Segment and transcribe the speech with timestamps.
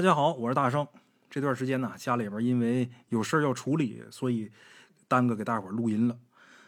[0.00, 0.88] 大家好，我是大圣。
[1.28, 4.50] 这段时间呢，家里边因为有事要处理，所以
[5.06, 6.18] 耽搁给大伙录音了。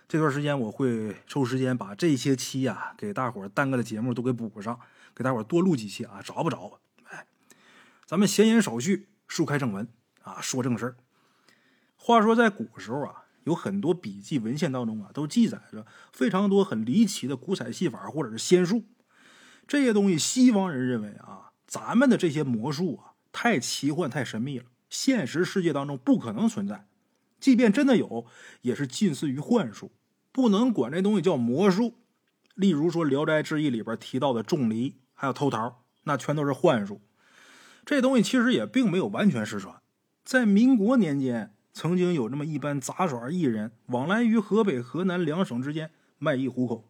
[0.07, 4.79] 这段时间我会抽时间把这些期啊给大伙耽搁的节目都给补上，
[5.15, 6.79] 给大伙多录几期啊，找不着。
[7.05, 7.25] 哎，
[8.05, 9.88] 咱们闲言少叙，述开正文
[10.20, 10.94] 啊，说正事。
[11.96, 18.84] 话说在古时候啊，有很多笔记文献当中啊，都记载着非常多很离奇的古彩戏法或者是仙术。
[19.66, 23.11] 这些东西，西方人认为啊，咱们的这些魔术啊。
[23.32, 26.86] 太奇幻、太神秘了，现实世界当中不可能存在。
[27.40, 28.27] 即便真的有，
[28.60, 29.90] 也是近似于幻术，
[30.30, 31.95] 不能管这东西叫魔术。
[32.54, 37.00] 例如说，《聊斋志异》里边提到的种梨，还有偷桃，那全都是幻术。
[37.84, 39.80] 这东西其实也并没有完全失传。
[40.23, 46.88] 在民国年间，曾经有这么一班杂耍艺人，往来于河北、河南两省之间卖艺糊口。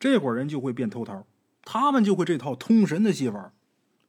[0.00, 1.26] 这伙人就会变偷桃，
[1.62, 3.52] 他们就会这套通神的戏法。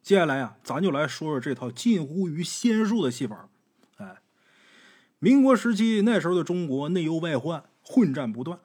[0.03, 3.47] 接下来啊，咱就来说说这套近乎于仙术的戏法。
[3.95, 4.17] 哎，
[5.19, 8.59] 民国时期那时候的中国内忧外患，混战不断。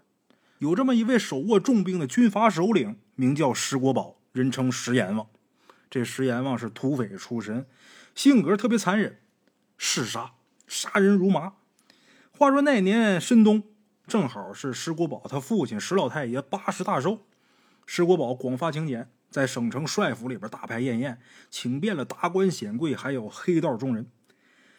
[0.58, 5.28] 有这么一位手握重兵的军阀首领，名叫石国宝，人称石阎王。
[5.88, 7.64] 这石阎王是土匪出身，
[8.16, 9.20] 性格特别残忍，
[9.76, 10.32] 嗜杀，
[10.66, 11.52] 杀人如麻。
[12.32, 13.62] 话说那年深冬，
[14.08, 17.24] 正好是石国宝他父亲石老太爷八十大寿，
[17.86, 19.08] 石国宝广发请柬。
[19.30, 21.18] 在省城帅府里边大排宴宴，
[21.50, 24.06] 请遍了达官显贵，还有黑道中人。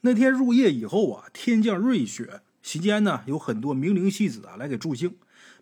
[0.02, 5.16] 那天入夜以后啊，天降瑞雪，席间呢有很多名伶戏子啊来给助兴，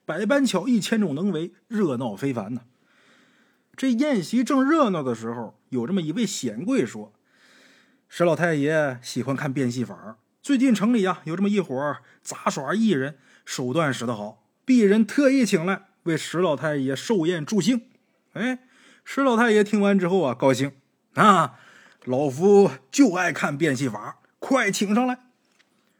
[0.05, 2.61] 百般巧艺，千种能为，热闹非凡呢。
[3.75, 7.13] 这宴席正热闹的时候，有这么一位显贵说
[8.07, 17.81] ：“石老太爷喜欢看变戏法，最近城里啊有这么一伙杂耍艺人，手段使得好，鄙人特意请来为石老太爷寿宴助兴。”
[18.33, 18.59] 哎。
[19.09, 20.73] 石老太爷听完之后啊，高兴
[21.13, 21.57] 啊！
[22.03, 25.19] 老夫就爱看变戏法，快请上来！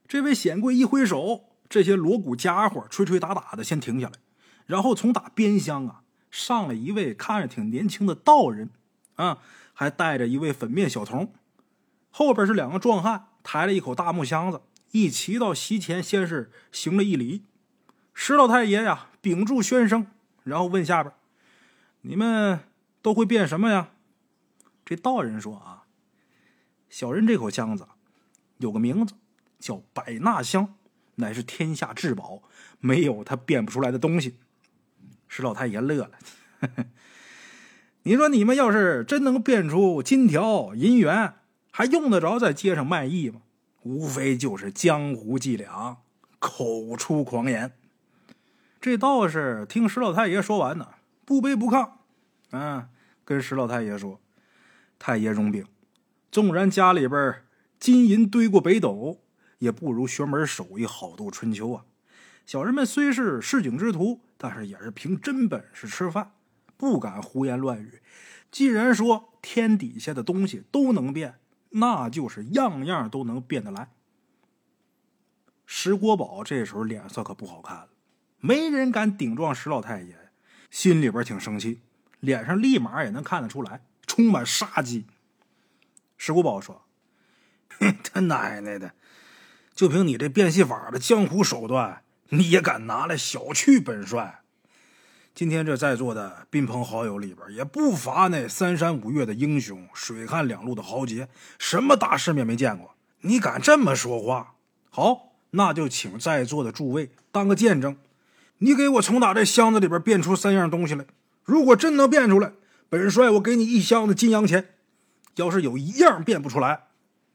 [0.10, 4.14] 这位显贵一挥手，这些锣鼓家伙吹吹打打的先停下来，
[4.66, 8.72] 然后从打边厢啊上了一位看着挺年轻的道人
[9.16, 9.38] 啊，
[9.74, 11.34] 还带着一位粉面小童，
[12.12, 14.60] 后边是两个壮汉抬了一口大木箱子，
[14.92, 17.46] 一齐到席前，先是行了一礼。
[18.14, 20.08] 石老太爷呀屏住喧声，
[20.44, 21.16] 然后问下边
[22.04, 22.60] ：“你们？”
[23.08, 23.92] 都会变什么呀？
[24.84, 25.84] 这道人说啊，
[26.90, 27.88] 小人这口箱子
[28.58, 29.16] 有个名字
[29.60, 30.76] 叫百纳箱，
[31.16, 32.44] 乃是天下至宝，
[32.82, 34.40] 没有他变不出来的东西。
[35.30, 36.12] 石老太爷乐了，
[38.04, 41.36] 你说你们要是真能变出金条银元，
[41.72, 43.40] 还用得着在街上卖艺吗？
[43.84, 46.00] 无非就是江湖伎俩，
[46.40, 47.72] 口出狂言。
[48.82, 50.90] 这道士听石老太爷说完呢，
[51.24, 51.92] 不卑不亢，
[52.50, 52.90] 啊。
[53.28, 54.22] 跟石老太爷说
[54.98, 55.66] ：“太爷容禀，
[56.32, 57.44] 纵然家里边
[57.78, 59.20] 金银堆过北斗，
[59.58, 61.84] 也不如学门手艺好度春秋啊！
[62.46, 66.32] 小人们虽是市井之徒，但是也是凭真本事吃饭，
[66.78, 68.00] 不敢胡言乱语。
[68.50, 71.36] 既然说天底下的东西都能变，
[71.72, 73.90] 那就是样样都能变得来。”
[75.68, 77.90] 石国宝这时候脸色可不好看了，
[78.40, 80.16] 没人敢顶撞石老太爷，
[80.72, 81.82] 心里边挺生气。
[82.20, 85.06] 脸上立马也能看得出来，充满杀机。
[86.18, 86.84] 石国宝说
[88.04, 88.94] ：“他奶奶的，
[89.76, 94.42] 就凭你这变戏法的江湖手段，你也敢拿来小觑本帅？
[95.36, 101.30] 今天这在座的宾朋好友里边，也不乏那三山五岳的英雄，水旱两路的豪杰，
[101.60, 102.96] 什么大世面没见过？
[103.22, 104.56] 你敢这么说话？
[104.90, 107.96] 好，那就请在座的诸位当个见证，
[108.58, 111.06] 你给我从打这箱子里边变出三样东西来。”
[111.48, 112.52] 如果真能变出来，
[112.90, 114.64] 本帅我给你一箱子金洋钱；
[115.36, 116.88] 要是有一样变不出来，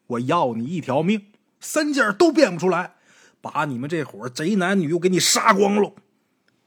[0.07, 1.29] 我要你一条命。
[1.61, 2.97] 三件都变不出来，
[3.41, 5.95] 把你们这伙贼男女又给你杀光喽！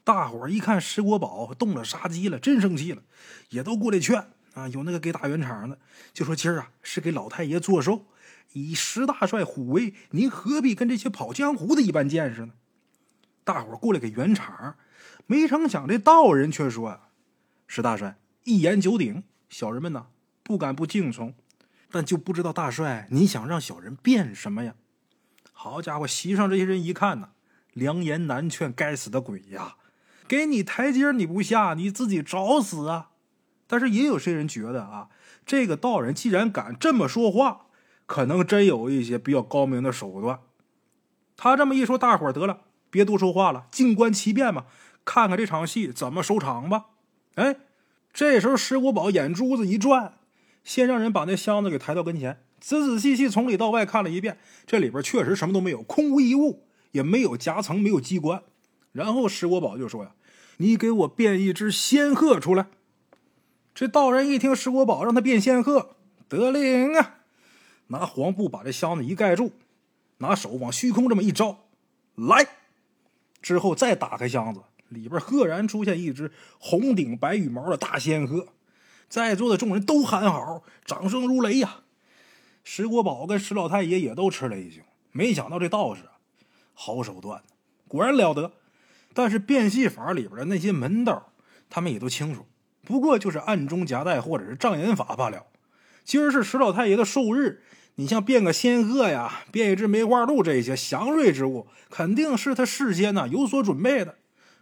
[0.04, 3.04] 大伙一看石国宝动了杀机了，真生气了，
[3.50, 4.26] 也都过来劝
[4.56, 4.68] 啊。
[4.70, 5.78] 有那个给打圆场的，
[6.14, 8.06] 就说今儿啊是给老太爷做寿，
[8.54, 12.54] 以石大帅虎威，您何必跟这些跑江湖的一般见识呢？
[13.44, 14.78] 大伙过来给圆场，
[15.28, 17.05] 没成想这道人却说啊。
[17.68, 20.08] 石大帅一言九鼎，小人们呢
[20.44, 21.34] 不敢不敬从，
[21.92, 24.76] 但就不知道大帅你想让小人变什么呀？
[25.52, 27.30] 好家伙，席上这些人一看呢，
[27.74, 29.78] 良言难劝，该死的鬼呀！
[30.28, 33.12] 给你台阶你不下，你自己找死啊！
[33.68, 35.10] 但是也有些人觉得啊，
[35.46, 37.68] 这个道人既然敢这么说话，
[38.06, 40.40] 可能真有一些比较高明的手段。
[41.38, 44.66] 他这么一说，大伙得了，别多说话了，静观其变吧，
[45.04, 46.86] 看看这场戏怎么收场吧。
[47.36, 47.56] 哎，
[48.14, 50.14] 这时候石国宝眼珠子一转，
[50.64, 58.44] 先让人把那箱子给抬到跟前，仔仔细细从里到外看了一遍，这里边确实什么都没有，空无一物，也没有夹层，没有机关。
[58.92, 60.12] 然后石国宝就说呀
[60.58, 62.68] ：“你给我变一只仙鹤出来。”
[63.76, 65.98] 这道人一听石国宝让他变仙鹤，
[66.30, 67.18] 得令啊！
[67.88, 69.52] 拿黄布把这箱子一盖住，
[70.20, 71.66] 拿手往虚空这么一招，
[72.16, 72.48] 来！
[73.42, 74.62] 之后再打开箱子，
[74.96, 78.48] 里边赫然出现一只红顶白羽毛的大仙鹤。
[79.08, 81.82] 在座的众人都喊好，掌声如雷呀！
[82.64, 84.82] 石国宝跟石老太爷也都吃了一惊，
[85.12, 86.18] 没想到这道士啊，
[86.74, 87.44] 好手段，
[87.88, 88.54] 果然了得。
[89.14, 91.32] 但是变戏法里边的那些门道，
[91.70, 92.48] 他们也都清楚，
[92.84, 95.46] 不过就是暗中夹带或者是障眼法罢了。
[96.04, 97.62] 今儿是石老太爷的寿日，
[97.96, 104.16] 你像变个仙鹤呀，变一只梅花鹿这些祥瑞之物，肯定是他事先呢有所准备的。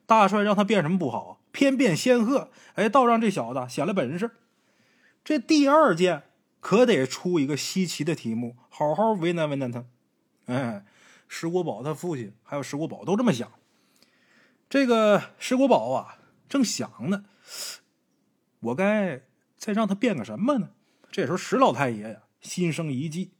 [0.05, 1.37] 大帅让他变什么不好啊？
[1.51, 4.31] 偏变仙鹤，哎，倒让这小子显了本事。
[5.23, 6.23] 这第二件
[6.59, 9.85] 可得出一个稀奇的题目，好好为难为难他。
[10.47, 10.83] 哎，
[11.27, 13.51] 石国宝他父亲还有石国宝都这么想。
[14.69, 16.17] 这个石国宝啊，
[16.49, 17.25] 正想呢，
[18.59, 19.21] 我该
[19.57, 20.71] 再让他变个什么呢？
[21.11, 23.31] 这时候石老太爷呀，心生一计。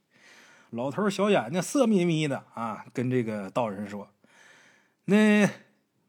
[0.70, 4.08] 老头小眼睛色眯眯的啊，跟这个道人说
[5.06, 5.48] ：“那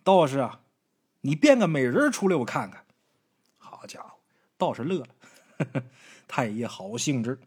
[0.06, 0.62] 道士啊。”
[1.28, 2.86] 你变个美人出来，我看看。
[3.58, 4.20] 好家伙，
[4.60, 5.84] 道士乐了。
[6.30, 7.40] 太爷好兴致。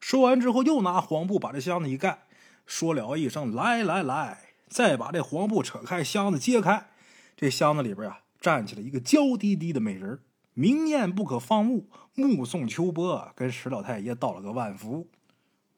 [0.00, 2.26] 说完之后，又拿黄布把这箱子一盖，
[2.66, 6.90] 说了一声：“来来来！”再把这黄布扯开，箱子揭开，
[7.36, 10.18] 这箱子里边啊，站起来一个娇滴滴的美人，
[10.54, 15.08] 明艳不可方物，目送秋波，跟石老太爷道了个万福。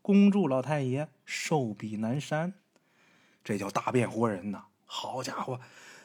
[0.00, 2.54] 恭祝老太爷寿比南山。
[3.44, 4.64] 这叫大变活人呐！
[4.86, 5.60] 好家伙！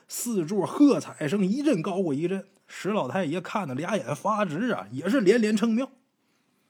[0.07, 5.89] 四座喝彩声一阵高过一阵，石老太爷看得俩眼发直啊，也是连连称妙。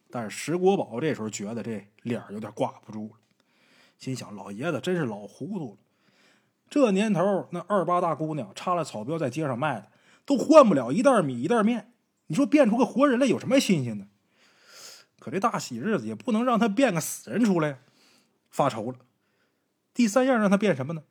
[0.09, 3.13] 但是石国宝这时候觉得这脸有点挂不住了，
[3.97, 5.77] 心想：老爷子真是老糊涂了。
[6.69, 9.91] 这年头，那二八大姑娘插了草标在街上卖的，
[10.25, 11.91] 都换不了一袋米一袋面。
[12.27, 14.07] 你说变出个活人来有什么新鲜的？
[15.19, 17.77] 可这大喜日子也不能让他变个死人出来呀，
[18.49, 18.97] 发愁了。
[19.93, 21.03] 第三样让他变什么呢？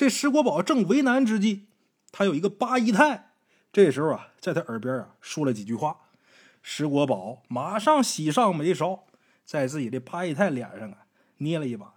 [0.00, 1.66] 这石国宝正为难之际，
[2.10, 3.32] 他有一个八姨太，
[3.70, 5.98] 这时候啊，在他耳边啊说了几句话。
[6.62, 9.04] 石国宝马上喜上眉梢，
[9.44, 11.04] 在自己的八姨太脸上啊
[11.36, 11.92] 捏了一把，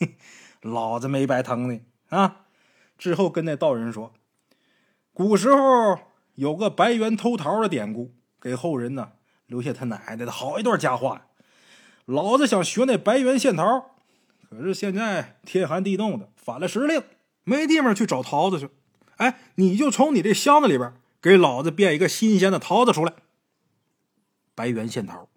[0.62, 2.46] 老子没白疼你啊！
[2.96, 4.14] 之后跟那道人说，
[5.12, 5.98] 古时候
[6.36, 9.12] 有个白猿偷桃的典故，给后人呢
[9.48, 11.26] 留下他奶奶的好一段佳话。
[12.06, 13.94] 老子想学那白猿献桃，
[14.48, 17.02] 可是现在天寒地冻的，反了时令。
[17.44, 18.68] 没地方去找桃子去，
[19.16, 20.92] 哎，你就从你这箱子里边
[21.22, 23.12] 给老子变一个新鲜的桃子出来。
[24.54, 25.28] 白猿献桃，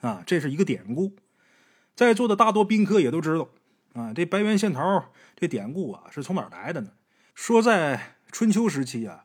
[0.00, 1.16] 啊，这是一个典故，
[1.94, 3.48] 在座的大多宾客也都知道，
[3.94, 6.90] 啊，这白猿献桃这典故啊是从哪儿来的呢？
[7.34, 9.24] 说在春秋时期啊，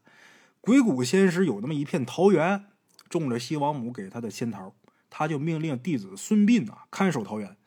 [0.62, 2.66] 鬼谷先师有那么一片桃园，
[3.10, 4.74] 种着西王母给他的仙桃，
[5.10, 7.58] 他就命令弟子孙膑啊看守桃园。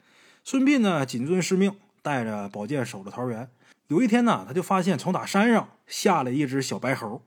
[0.45, 3.51] 孙膑呢谨遵师命，带着宝剑守着桃园。
[3.93, 7.21] 有一天呢，他就发现从打山上下来一只小白猴，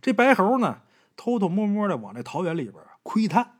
[0.00, 0.80] 这白猴呢
[1.14, 3.58] 偷偷摸摸的往这桃园里边窥探。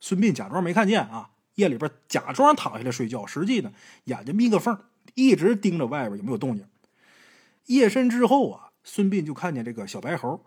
[0.00, 3.72] 孙膑假装没看见啊，夜里边假装躺下来睡觉，实际呢
[4.04, 4.78] 眼睛眯个缝，
[5.14, 6.66] 一直盯着外边有没有动静。
[7.68, 10.44] 夜深之后啊，孙膑就看见这个小白猴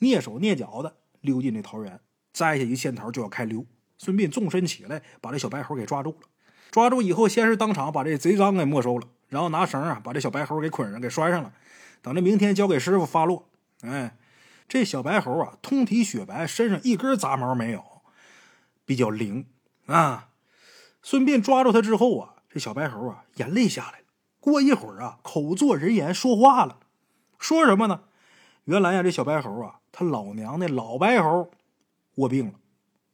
[0.00, 1.98] 蹑手蹑脚的溜进这桃园，
[2.34, 3.64] 摘下一仙桃就要开溜。
[3.96, 6.28] 孙膑纵身起来，把这小白猴给抓住了。
[6.70, 9.08] 抓住以后，先是当场把这贼赃给没收了。
[9.28, 11.52] 然后拿绳啊，把这小白猴给捆上，给拴上了。
[12.00, 13.48] 等着明天交给师傅发落。
[13.82, 14.16] 哎，
[14.68, 17.84] 这小白猴啊，通体雪白，身上一根杂毛没有，
[18.84, 19.46] 比较灵
[19.86, 20.28] 啊。
[21.02, 24.04] 孙膑抓住他之后啊，这小白猴啊，眼泪下来了。
[24.40, 26.78] 过一会儿啊，口作人言，说话了。
[27.38, 28.02] 说什么呢？
[28.64, 31.50] 原来呀，这小白猴啊，他老娘的老白猴
[32.16, 32.54] 卧病了，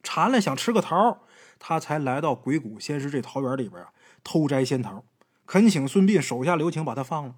[0.02, 1.18] 馋了想吃个桃，
[1.58, 3.92] 他才来到鬼谷先师这桃园里边啊，
[4.22, 5.04] 偷摘仙桃。
[5.46, 7.36] 恳请孙膑手下留情，把他放了。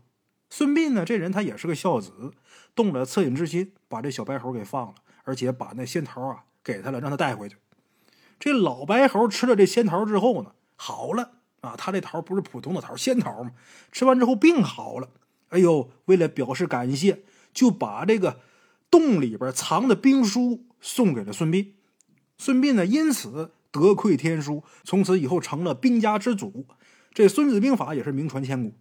[0.49, 2.33] 孙膑呢，这人他也是个孝子，
[2.75, 4.95] 动了恻隐之心，把这小白猴给放了，
[5.25, 7.57] 而且把那仙桃啊给他了，让他带回去。
[8.39, 11.33] 这老白猴吃了这仙桃之后呢，好了
[11.63, 13.51] 啊，他这桃不是普通的桃，仙桃嘛。
[13.91, 15.09] 吃完之后病好了，
[15.49, 18.39] 哎呦，为了表示感谢，就把这个
[18.89, 21.73] 洞里边藏的兵书送给了孙膑。
[22.39, 26.67] 孙膑呢，因此得窥天书，从此以后成了兵家之祖。
[27.17, 28.75] 这《孙子兵法》也是名传千古，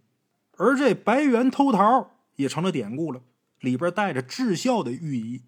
[0.58, 3.22] 而这白猿偷桃也成了典故了，
[3.60, 5.44] 里边带着至孝的寓意。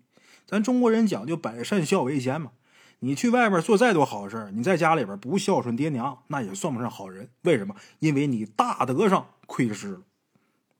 [0.47, 2.53] 咱中国人讲究百善孝为先嘛，
[3.01, 7.29] 你去外边做再多好事你在家里边不孝顺爹娘，那也算不上好人。
[7.43, 7.77] 为什么？
[7.99, 10.01] 因为你大德上亏失了。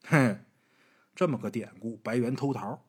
[0.07, 0.39] 嘿，
[1.15, 2.87] 这么个典故，白猿偷桃。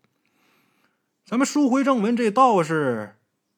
[1.25, 3.17] 咱们书回正文，这道士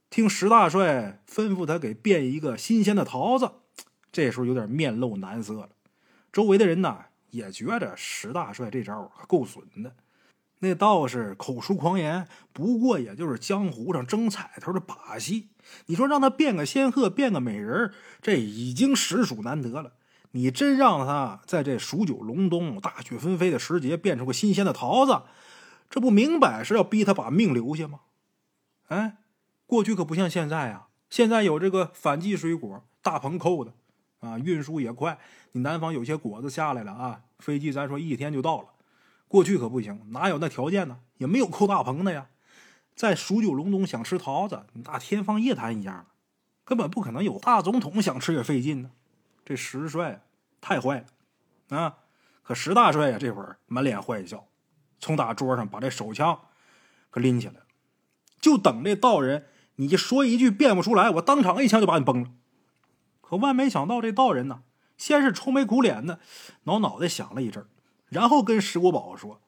[0.09, 3.51] 听石大帅吩咐他给变一个新鲜的桃子，
[4.11, 5.69] 这时候有点面露难色了。
[6.31, 6.97] 周围的人呢
[7.29, 9.95] 也觉着石大帅这招够损的。
[10.59, 15.49] 那道士口出狂言，不过也就是江湖上争彩头的把戏。
[15.87, 17.91] 你说让他变个仙鹤，变个美人
[18.21, 19.93] 这已经实属难得了。
[20.31, 25.23] 你真让他在这数九隆冬、大雪纷飞的时节变出个新鲜的桃子。
[25.89, 28.01] 这不明摆是要逼他把命留下吗？
[28.87, 29.17] 哎，
[29.65, 30.89] 过去可不像现在啊！
[31.09, 33.73] 现在有这个反季水果大棚扣的
[34.21, 35.19] 啊，运输也快。
[35.51, 38.69] 你南方有些果子下来了啊，飞机咱说一天就到了。
[39.27, 40.99] 过去可不行，哪有那条件呢？
[41.17, 42.27] 也没有扣大棚的呀。
[42.95, 46.07] 在数九隆冬想吃桃子，那天方夜谭一样，
[46.63, 47.39] 根本不可能有。
[47.39, 48.91] 大总统想吃也费劲呢。
[49.43, 50.21] 这石帅
[50.59, 51.03] 太坏
[51.69, 51.97] 了啊！
[52.43, 54.45] 可石大帅呀，这会儿满脸坏笑。
[54.99, 56.39] 从打桌上把这手枪
[57.11, 57.55] 给拎起来，
[58.39, 59.45] 就等这道人，
[59.77, 62.29] 你说一句变不出来，我当场一枪就把你崩了。
[63.31, 64.63] 可万没想到，这道人呢，
[64.97, 66.19] 先是愁眉苦脸的，
[66.63, 67.65] 挠脑袋想了一阵
[68.09, 69.39] 然后跟石国宝说：“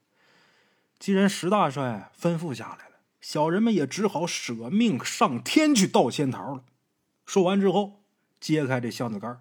[0.97, 6.63] 既然石大帅吩咐下来了，小人们也只好舍命上天去盗仙桃了。”
[7.27, 8.01] 说完之后，
[8.39, 9.37] 揭开这箱子盖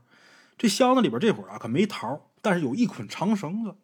[0.58, 3.76] 这箱子里边这会儿啊可没桃，但是有一捆长绳子。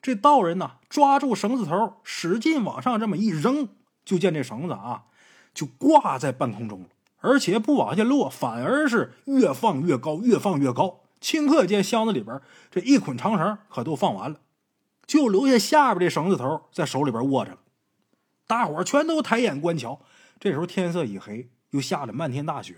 [0.00, 3.68] 这道人呢，抓住绳子头，使劲往上这么一扔，
[4.06, 5.04] 就见这绳子啊，
[5.52, 6.88] 就挂在半空中了，
[7.20, 11.00] 而且不往下落，反而是越放越高，越放越高。
[11.20, 14.40] 顷刻间，箱子里边这一捆长绳可都放完了，
[15.06, 17.58] 就留下下边这绳子头在手里边握着了。
[18.46, 20.00] 大伙全都抬眼观瞧。
[20.40, 22.76] 这时候天色已黑，又下了漫天大雪，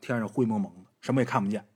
[0.00, 1.66] 天上灰蒙蒙的，什么也看不见。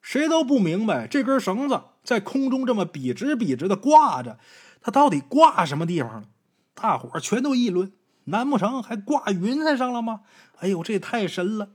[0.00, 4.38] 谁都不明白这根绳子在空中这么笔直笔直的挂着，
[4.80, 6.28] 它到底挂什么地方了？
[6.74, 7.92] 大伙全都议论：
[8.24, 10.22] 难不成还挂云彩上了吗？
[10.58, 11.70] 哎呦，这太神了！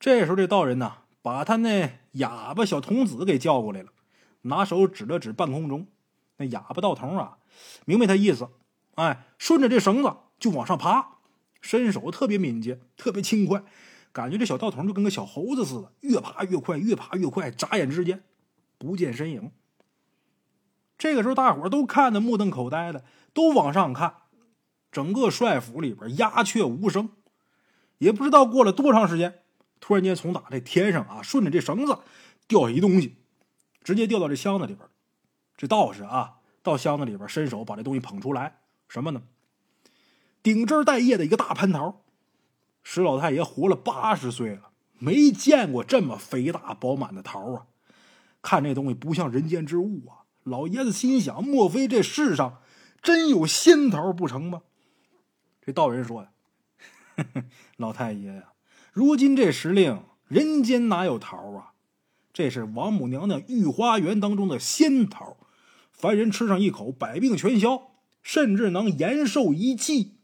[0.00, 3.90] 这时候这道人呐，把他那哑巴小童子给叫过来了，
[4.42, 5.86] 拿手指了指半空中。
[6.38, 7.38] 那哑巴道童啊，
[7.84, 8.48] 明白他意思，
[8.96, 11.18] 哎，顺着这绳子就往上爬，
[11.60, 13.62] 身手特别敏捷，特别轻快。
[14.12, 18.24] 感觉这小道童就跟个小猴子似的，越爬越快，越爬越快，眨眼之间
[18.78, 19.52] 不见身影。
[20.98, 24.14] 这个时候，大伙都看得目瞪口呆的，都往上看。
[24.92, 27.08] 整个帅府里边鸦雀无声，
[27.98, 29.42] 也不知道过了多长时间，
[29.80, 31.98] 突然间从打这天上啊，顺着这绳子
[32.46, 33.16] 掉下一东西，
[33.82, 34.86] 直接掉到这箱子里边。
[35.56, 38.58] 这道士啊，到箱子里边伸手把这东西捧出来，
[38.88, 39.22] 什么呢？
[40.42, 42.02] 顶枝带叶的一个大蟠桃。
[42.82, 47.66] 石老太爷活了八十岁了，没见过这么肥大饱满的桃啊！
[48.42, 50.26] 看这东西不像人间之物啊！
[50.42, 52.60] 老爷子心想：莫非这世上
[53.00, 54.62] 真有仙桃不成吗？
[55.64, 56.30] 这道人说呀
[57.78, 58.52] ：“老太爷呀，
[58.92, 61.72] 如今这时令，人间哪有桃啊？
[62.32, 65.36] 这是王母娘娘御花园当中的仙桃，
[65.92, 67.92] 凡人吃上一口，百病全消，
[68.22, 70.16] 甚至能延寿一季。”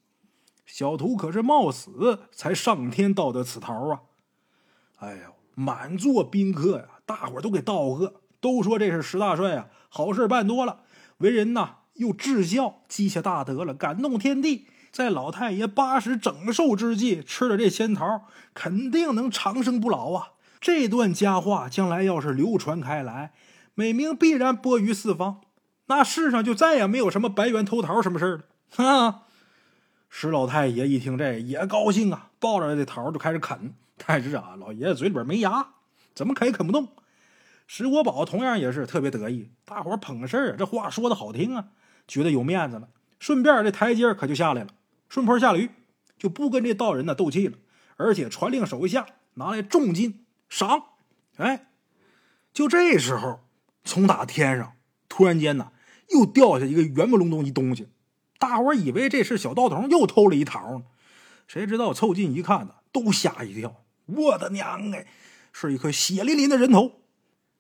[0.66, 4.00] 小徒可是冒死才上天盗得此桃啊！
[4.96, 10.80] 哎呦，满座宾客呀，大伙都给道贺，都说这是石大帅啊，好事办多了，
[11.18, 14.66] 为人呐又至孝，积下大德了，感动天地。
[14.90, 20.32] 在老太爷八十整寿之际吃了这仙桃，肯定能长生不老啊！
[20.60, 23.32] 这段佳话将来要是流传开来，
[23.74, 25.40] 美名必然播于四方，
[25.86, 28.40] 那世上就再也没有什么白猿偷桃什么事了。
[28.74, 29.22] 哈！
[30.08, 33.74] 石老太爷一听这也高兴啊，抱着这桃就开始啃。
[34.04, 35.68] 但是啊，老爷子嘴里边没牙，
[36.14, 36.88] 怎么啃也啃不动。
[37.66, 41.66] 石国宝同样也是特别得意，大伙捧个事儿，这话说的好听啊，
[42.08, 42.88] 觉得有面子了。
[43.18, 44.68] 顺便这台阶可就下来了，
[45.08, 45.70] 顺坡下驴，
[46.18, 47.56] 就不跟这道人呢斗气了，
[47.96, 50.82] 而且传令手下拿来重金赏。
[51.36, 51.68] 哎，
[52.52, 53.40] 就这时候，
[53.84, 54.72] 从打天上
[55.08, 55.72] 突然间呢，
[56.10, 57.88] 又掉下一个圆不隆咚一东西。
[58.38, 60.84] 大伙以为这是小道童又偷了一桃呢，
[61.46, 63.84] 谁知道凑近一看呢，都吓一跳！
[64.06, 65.06] 我的娘哎，
[65.52, 67.00] 是一颗血淋淋的人头。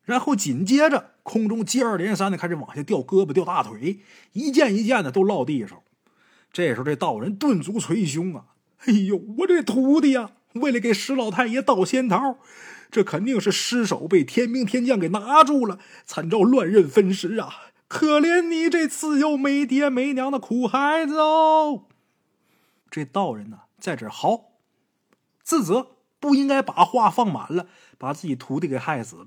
[0.04, 4.00] 然后紧接着，空中接二连三的开始往下掉胳膊、掉大腿，
[4.32, 5.82] 一件一件的都落地上。
[6.52, 8.46] 这时候，这道人顿足捶胸啊！
[8.86, 12.38] 哎呦，我这徒弟呀，为了给石老太爷盗仙桃，
[12.90, 17.70] 这肯定是失手被天兵天将给拿住了，惨遭乱刃分尸啊！
[17.86, 21.84] 可怜你这自幼没爹没娘的苦孩子哦！
[22.90, 24.52] 这道人呢，在这嚎，
[25.42, 29.26] 自责，不应该把话放满了，把自己徒弟给害死了。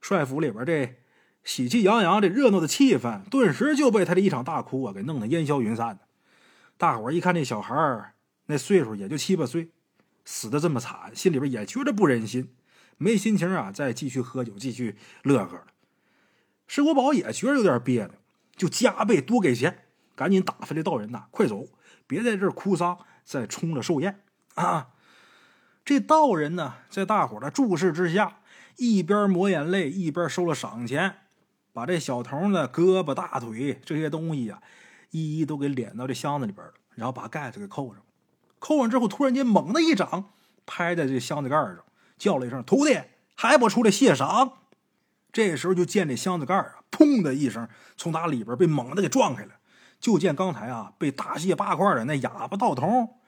[0.00, 0.96] 帅府里边这
[1.44, 5.98] 喜气洋洋、的热闹的气氛，顿时就被他这一场大哭啊给弄得烟消云散。
[6.76, 8.14] 大伙儿一看这小孩儿，
[8.46, 9.70] 那岁数也就七八岁，
[10.24, 12.54] 死的这么惨，心里边也觉得不忍心，
[12.96, 15.66] 没心情啊再继续喝酒、继续乐呵了。
[16.66, 18.14] 石国宝也觉得有点别扭，
[18.56, 21.66] 就加倍多给钱，赶紧打发这道人呐，快走，
[22.06, 24.20] 别在这儿哭丧，再冲着寿宴
[24.54, 24.88] 啊！
[25.84, 28.40] 这道人呢，在大伙的注视之下，
[28.76, 31.20] 一边抹眼泪，一边收了赏钱，
[31.78, 34.60] 把这小童的胳膊、大腿这些东西啊，
[35.12, 38.02] 一一都给敛到这箱子里边了，然后把盖子给扣上。
[38.58, 40.30] 扣上之后，突然间猛的一掌
[40.66, 41.78] 拍在这箱子盖上，
[42.16, 42.98] 叫了一声：“徒弟，
[43.36, 44.54] 还不出来谢赏？”
[45.30, 49.52] 这时候就见这箱子盖啊，砰的一声从打里边被猛的给撞开了。
[50.00, 53.18] 就见刚才啊被大卸八块的那哑巴道童。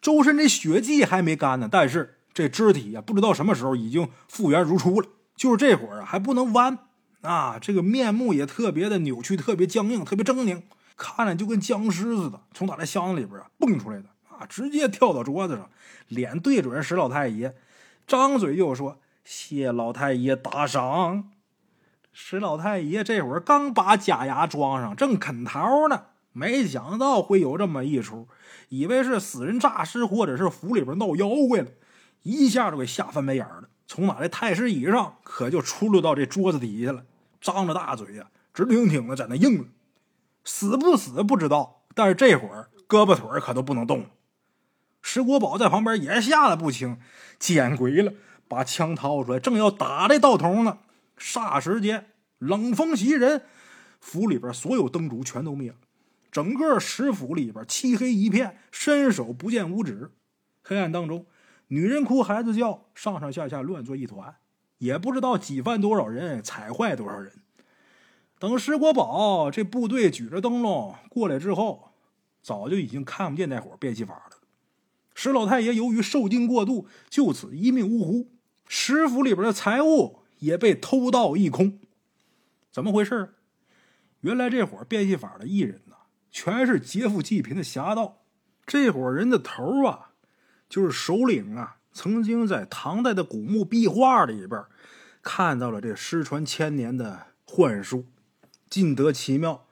[0.00, 5.08] 周身这血迹还没干呢，但是这肢体呀，不知道什么时候已经复原如初了。
[5.36, 6.76] 就是这会儿啊，还不能弯
[7.22, 10.62] 啊，这个面目也特别的扭曲，特别僵硬，特别狰狞，
[10.96, 15.68] 看着就跟僵尸似的，从他那箱子里边啊蹦出来的啊，直接跳到桌子上，
[16.08, 17.54] 脸对准石老太爷，
[18.06, 21.30] 张嘴就说：“谢老太爷打赏。”
[22.12, 28.26] 石老太爷这会儿刚把假牙装上，正啃桃呢，没想到会有这么一出。
[28.68, 31.68] 以为是死人诈尸，或者是府里边闹妖怪了，
[32.22, 33.68] 一下就给吓翻白眼了。
[33.86, 37.04] 从哪这太师椅上可就出溜到这桌子底下了，
[37.40, 39.64] 张着大嘴呀，直挺挺的在那硬着。
[40.44, 44.10] 死不死不知道，但是这会儿胳膊腿可都不能动了。
[45.02, 46.98] 石国宝在旁边也吓得不轻，
[47.38, 48.12] 见鬼了，
[48.48, 50.78] 把枪掏出来，正要打这道童呢。
[51.18, 53.42] 霎时间，冷风袭人，
[54.00, 55.76] 府里边所有灯烛全都灭了。
[56.30, 60.10] 整个石府里边漆黑一片，伸手不见五指。
[60.62, 61.26] 黑暗当中，
[61.68, 64.36] 女人哭，孩子叫，上上下下乱作一团，
[64.80, 67.32] 也不知道挤翻多少人，踩坏多少人。
[68.38, 71.92] 等石国宝这部队举着灯笼过来之后，
[72.42, 74.38] 早就已经看不见那伙变戏法了。
[75.14, 78.30] 石老太爷由于受惊过度，就此一命呜呼。
[78.66, 81.78] 石府里边的财物也被偷盗一空。
[82.72, 83.34] 怎么回事？
[84.20, 85.96] 原来这伙变戏法的艺人呐。
[86.30, 88.22] 全是劫富济贫的侠盗，
[88.64, 90.12] 这伙人的头啊，
[90.68, 91.79] 就是首领啊。
[91.92, 94.64] 曾经在唐代的古墓壁画里边
[95.22, 98.06] 看到了这失传千年的幻术，
[98.68, 99.66] 尽得其妙。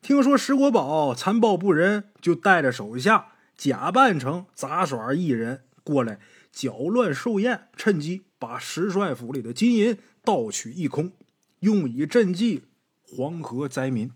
[0.00, 6.20] 听说石国宝残暴不仁，就带着手下假扮成杂耍艺人过来
[6.52, 11.12] 搅乱寿宴，趁机把石帅府里的金银盗取一空，
[11.60, 12.64] 用以赈济
[13.02, 14.10] 黄河灾民。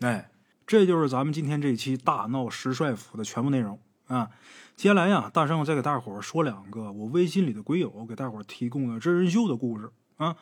[0.00, 0.28] 哎。
[0.64, 3.78] 这就是咱们今天这期大闹石帅府的全部内容
[4.12, 4.30] 啊！
[4.76, 10.36] 接下来呀，大圣再给大伙说两个我微信里的鬼友给大伙提供的真人秀的故事啊！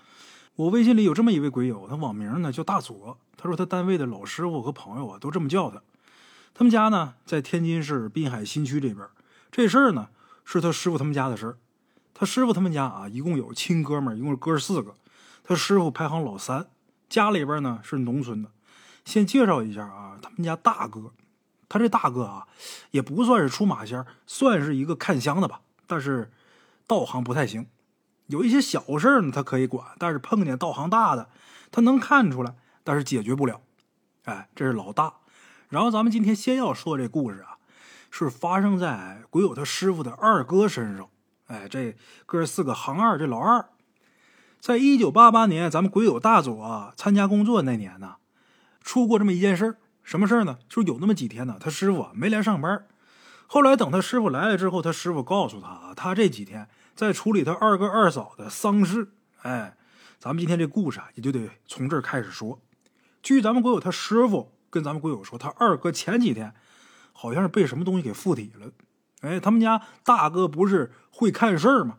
[0.56, 5.80] 我微信里有这么一位鬼友，他网名呢叫大左，他说他单位的老师傅和朋友啊都这么叫他。
[6.52, 9.06] 他们家呢在天津市滨海新区这边，
[9.50, 10.08] 这事儿呢
[10.44, 11.56] 是他师傅他们家的事儿。
[12.12, 14.96] 他师傅他们家啊一共有亲哥们儿，一共是哥四个，
[15.44, 16.66] 他师傅排行老三，
[17.08, 18.50] 家里边呢是农村的。
[19.04, 21.12] 先介绍一下啊，他们家大哥，
[21.70, 22.46] 他这大哥啊，
[22.90, 26.30] 也不算是出马仙，算是一个看香的吧，但是
[26.86, 27.66] 道行不太行。
[28.26, 31.30] 有一些小事呢，他可以管，但是碰见道行大的，
[31.70, 33.60] 他能看出来，但是解决不了。
[34.24, 35.14] 哎，这是老大。
[35.68, 37.56] 然后咱们今天先要说这故事啊，
[38.10, 41.08] 是发生在鬼友他师傅的二哥身上。
[41.46, 43.66] 哎，这哥四个行二，这老二，
[44.58, 48.16] 在一九八八年，咱们鬼友大佐参加工作那年呢。
[48.82, 50.58] 出过这么一件事儿，什么事儿呢？
[50.68, 52.86] 就是有那么几天呢，他师傅啊没来上班。
[53.46, 59.12] 后来等他师傅来了之后，他师傅告诉他啊，他这几天在处理他二哥二嫂的丧事。
[59.42, 59.76] 哎，
[60.18, 62.60] 咱们今天这故事啊，也就得从这儿开始说。
[63.22, 66.54] 据咱们鬼友他师傅跟咱们鬼友说，他二哥前几天
[67.12, 68.70] 好像是被什么东西给附体了。
[69.22, 71.98] 哎，他们家大哥不是会看事儿吗？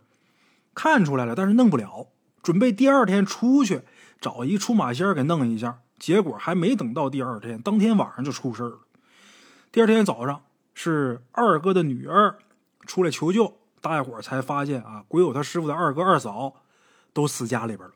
[0.74, 2.08] 看出来了，但是弄不了，
[2.42, 3.82] 准备第二天出去
[4.22, 5.82] 找一出马仙给弄一下。
[6.02, 8.80] 结果还没等到第二天，当天晚上就出事了。
[9.72, 10.42] 第二天早上
[10.74, 12.40] 是二哥的女儿
[12.88, 16.56] 出来求救，大家伙才发现啊，鬼友他师傅的二哥二嫂
[17.14, 17.94] 都死家里边了。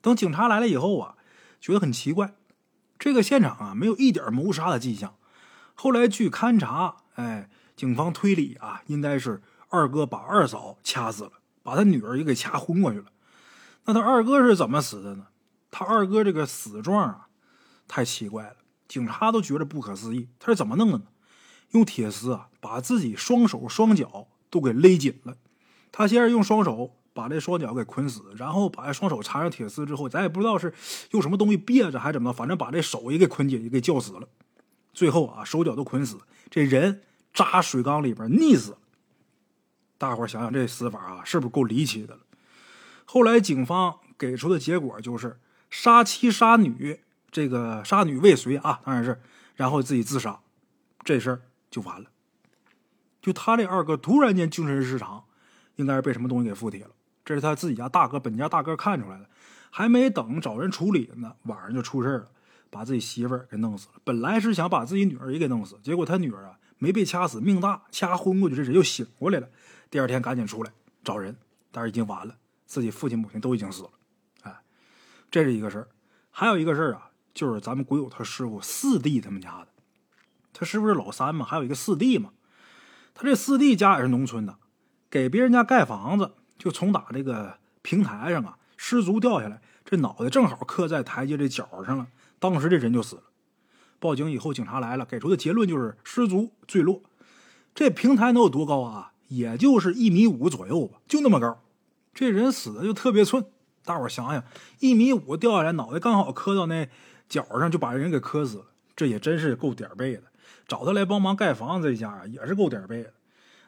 [0.00, 1.14] 等警察来了以后啊，
[1.60, 2.34] 觉得很奇怪，
[2.98, 5.14] 这个现场啊没有一点谋杀的迹象。
[5.76, 11.30] 后来据勘查，哎，警方推理啊，应该是二哥把二嫂掐死了，
[11.62, 13.06] 把他女儿也给掐昏过去了。
[13.84, 15.28] 那他二哥是怎么死的呢？
[15.70, 17.23] 他二哥这个死状啊。
[17.86, 18.56] 太奇怪了，
[18.88, 20.28] 警察都觉得不可思议。
[20.38, 21.04] 他是怎么弄的呢？
[21.70, 25.36] 用铁丝啊，把自己双手双脚都给勒紧了。
[25.90, 30.72] 他先是用双手把这双脚给捆死，然后把这双手缠上铁丝之后，咱也不知道是
[31.10, 34.28] 用什么东西别着还是怎么，反正把这手也给捆紧，也给绞死了。
[34.92, 36.18] 最后啊，手脚都捆死，
[36.50, 38.76] 这人扎水缸里边溺死。
[39.98, 42.20] 大伙想想这死法啊，是不是够离奇的了？
[43.04, 47.00] 后来警方给出的结果就是杀妻杀女，
[47.34, 49.20] 这个杀女未遂啊，当然是，
[49.56, 50.38] 然后自己自杀，
[51.02, 52.08] 这事儿就完了。
[53.20, 55.24] 就他这二哥突然间精神失常，
[55.74, 56.90] 应该是被什么东西给附体了。
[57.24, 59.28] 这是他自己家大哥本家大哥看出来的，
[59.68, 62.30] 还没等找人处理呢，晚上就出事了，
[62.70, 63.94] 把自己媳妇儿给弄死了。
[64.04, 69.48] 本来是想把自己女儿也给弄死，结果他女儿啊没被掐死，命大，掐昏过去，这人又醒过来了。
[69.90, 70.70] 第二天赶紧出来
[71.02, 71.36] 找人，
[71.72, 73.90] 但是已经晚了，自己父亲母亲都已经死了。
[74.42, 74.56] 哎，
[75.32, 75.88] 这是一个事儿，
[76.30, 79.68] 还有一个事儿啊，就是咱们鬼友他师傅四弟他们家的，
[80.52, 82.30] 他师傅是老三嘛，还有一个四弟嘛。
[83.12, 84.56] 他这四弟家也是农村的，
[85.10, 92.06] 给别人家盖房子，就从打这个平台上啊失足掉下来，这脑袋正好磕在台阶这角上了，
[92.38, 93.22] 当时这人就死了。
[93.98, 97.02] 报警以后，警察来了，给出的结论就是失足坠落。
[97.74, 99.12] 这平台能有多高啊？
[99.28, 101.60] 也就是一米五左右吧，就那么高。
[102.12, 103.46] 这人死的就特别寸，
[103.84, 104.44] 大伙想想，
[104.80, 106.88] 一米五掉下来，脑袋刚好磕到那
[107.28, 108.64] 角上，就把人给磕死了。
[108.96, 110.22] 这也真是够点背的。
[110.68, 113.12] 找他来帮忙盖房子，这家也是够点背的。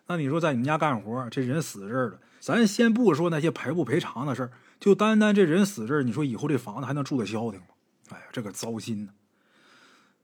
[0.06, 7.66] 那你说在你们家干活，这人死这儿了，咱先不说那些赔不赔偿的事儿，就单单这人死这儿，你说以后这房子还能住得消停吗？
[8.10, 9.12] 哎呀，这个糟心呢。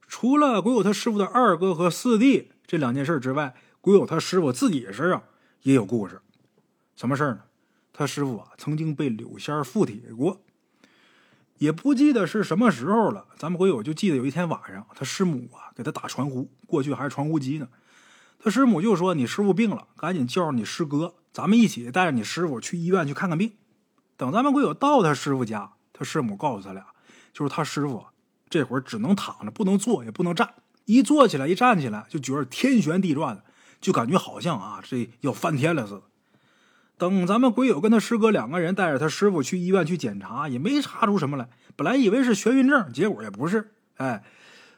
[0.06, 5.24] 除了鬼友他师傅的二哥和四弟这两件事之外，鬼友他师傅自己身上
[5.62, 6.20] 也有故事。
[6.94, 7.40] 什么事儿呢？
[7.92, 10.40] 他师傅啊曾经被柳仙附体过。
[11.62, 17.68] 也不记得是什么时候了，咱们鬼友就记得有一天晚上，他师母啊给他打传呼，过去还是传呼机呢。
[18.40, 23.52] 他师母就说：“你师傅病了，赶紧叫上你师哥，咱们一起带着你师傅去医院去看看病。”
[24.18, 26.84] 等咱们鬼友到他师傅家，他师母告诉他俩，
[27.32, 28.06] 就是他师傅
[28.50, 30.52] 这会儿只能躺着，不能坐，也不能站。
[30.86, 33.44] 一坐起来，一站起来，就觉得天旋地转的，
[33.80, 36.02] 就感觉好像啊这要翻天了似的。
[37.02, 41.48] 等咱们鬼友跟他师哥两个人带着他师傅去医院去检查，也没查出什么来。
[41.74, 43.72] 本来以为是眩晕症，结果也不是。
[43.96, 44.22] 哎，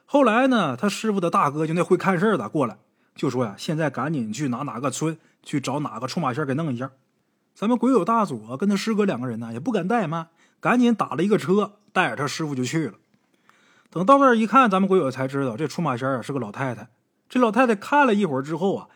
[0.07, 2.79] 后来呢，他师傅的大哥就那会看事的过来，
[3.15, 6.93] 就说呀：“现在赶紧去哪哪个村去找哪个出马仙给弄一下。”
[7.55, 10.29] 咱们鬼友大佐跟他师哥两个人呢，也不敢怠慢，
[10.61, 12.95] 赶紧打了一个车，带着他师傅就去了。
[13.91, 16.89] 等到那儿一看，咱们鬼友才知道这出马仙啊是个老太太。
[17.29, 18.89] 这老太太看了一会儿之后啊，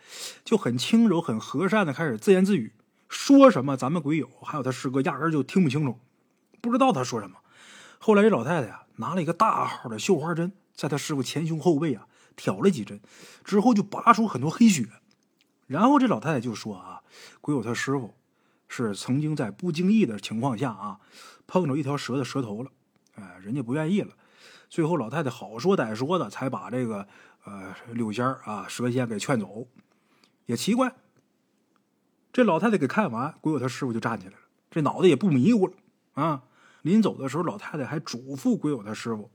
[0.43, 2.73] 就很轻柔、很和善的开始自言自语。
[3.09, 3.75] 说什么？
[3.75, 5.99] 咱们鬼友还有他师哥压根就听不清楚，
[6.61, 7.37] 不知道他说什么。
[7.97, 13.01] 后来这老太太呀，拿了一个大号的绣花针，在他师傅前胸后背啊挑了几针，
[13.43, 14.87] 之后就拔出很多黑血。
[15.67, 17.01] 然后这老太太就说啊，
[17.41, 18.13] 鬼友他师傅
[18.67, 20.99] 是曾经在不经意的情况下啊
[21.47, 22.71] 碰着一条蛇的蛇头了，
[23.15, 24.13] 哎，人家不愿意了。
[24.69, 27.07] 最后老太太好说歹说的才把这个
[27.43, 29.67] 呃柳仙儿啊蛇仙给劝走。
[30.45, 30.93] 也奇怪。
[32.31, 34.39] 这老太太给看完，鬼友他师傅就站起来了，
[34.69, 35.73] 这脑袋也不迷糊了
[36.13, 36.43] 啊。
[36.83, 39.29] 临走的时候，老太太还嘱咐鬼友他师傅，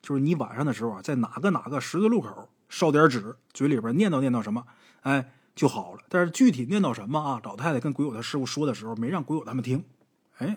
[0.00, 4.64] 就是你晚上的时候啊，在哪个哪个十字路口烧点纸，嘴里边念叨念叨什么，
[5.02, 6.00] 哎就好了。
[6.08, 9.84] 但是具体念叨什么啊，老太太跟鬼友他师傅说的时候，没让鬼友他们听。
[10.38, 10.56] 哎，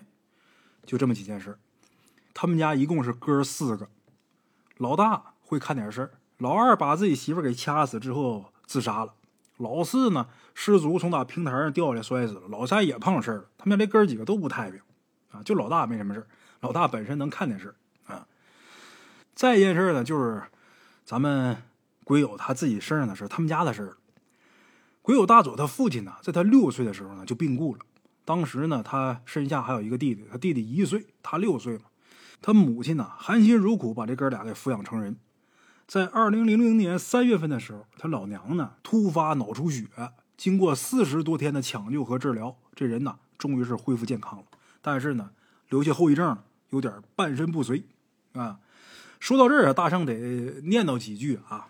[0.86, 1.58] 就这么几件事。
[2.32, 3.88] 他们家一共是哥四个，
[4.76, 9.14] 老大会看点事儿，老二把自己媳妇给掐死之后自杀了。
[9.60, 12.48] 老四呢，失足从打平台上掉下来摔死了。
[12.48, 13.44] 老三也碰事儿了。
[13.58, 14.80] 他们家这哥几个都不太平，
[15.30, 16.26] 啊，就老大没什么事
[16.60, 17.74] 老大本身能看见事
[18.06, 18.26] 啊。
[19.34, 20.42] 再一件事呢，就是
[21.04, 21.56] 咱们
[22.04, 23.96] 鬼友他自己身上的事他们家的事。
[25.02, 27.80] 鬼友大佐他父亲呢，在他六岁的时候呢就病故了。
[28.24, 31.84] 当时呢，他身下还有一个弟弟，他弟弟一岁，他六岁嘛。
[32.42, 35.16] 他母亲呢，含辛茹苦把这哥俩给抚养成人。
[35.90, 39.88] 在二零零零年三月份的时候，他老娘呢突发脑出血，
[40.36, 44.44] 经过四十多天的抢救和治疗，这人呢终于是恢复健康了。
[44.80, 45.30] 但是呢，
[45.68, 47.82] 留下后遗症，有点半身不遂
[48.34, 48.60] 啊。
[49.18, 51.66] 说到这儿啊，大圣得念叨几句啊。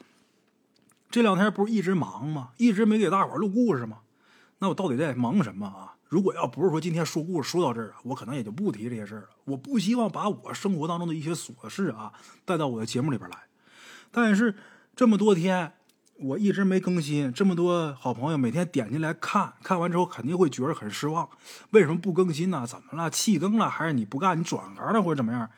[1.11, 2.51] 这两天不是一直忙吗？
[2.59, 4.01] 一直没给大伙录故事吗？
[4.59, 5.97] 那我到底在忙什么啊？
[6.09, 9.29] 如果要不是说今天说故事说到这儿啊，我可能也就不提这些事儿了。
[9.47, 12.13] 我不希望把我生活当中的一些琐事啊
[12.45, 13.39] 带到我的节目里边来。
[14.11, 14.55] 但是
[14.95, 15.73] 这么多天，
[16.19, 17.33] 我一直没更新。
[17.33, 21.29] 这么多好朋友每天点进来看看完之后，肯定会觉得很失望。
[21.71, 22.67] 为什么不更新呢？
[22.67, 23.09] 怎么了？
[23.09, 23.69] 弃更了？
[23.69, 24.39] 还是你不干？
[24.39, 25.49] 你转行了或者怎么样？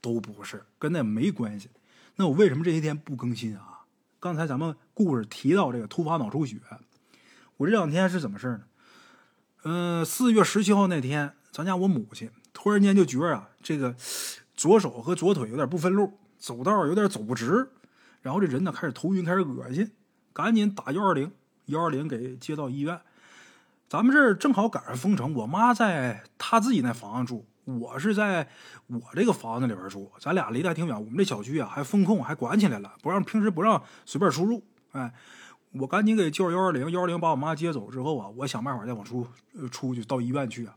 [0.00, 1.70] 都不是，跟那没关系。
[2.16, 3.80] 那我为什么这些天不更新啊？
[4.20, 6.58] 刚才咱们故事提到这个突发脑出血，
[7.56, 8.60] 我这两天是怎么事呢？
[9.64, 13.94] 嗯，四月十七号那天，咱家我母亲突然间就觉着啊，这个
[14.54, 17.70] 左手和左腿有点不分路，走道有点走不直，
[18.24, 19.92] 然后这人呢开始头晕，开始恶心，
[20.32, 21.30] 赶紧打幺二零，
[21.66, 22.98] 幺二零给接到医院。
[23.86, 28.48] 咱们这儿正好赶上封城，我妈在她自己那房子住，我是在
[28.86, 30.98] 我这个房子里边住，咱俩离得还挺远。
[30.98, 34.64] 我们这小区啊还封控，还管起来了，不让平时不让随便出入。
[34.92, 35.12] 哎，
[35.72, 39.26] 我赶紧给叫幺二零，幺二零把我妈接走之后啊，我想办法再往出
[39.70, 40.74] 出去到医院去啊。